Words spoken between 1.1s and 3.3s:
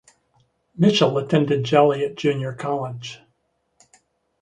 attended Joliet Junior College.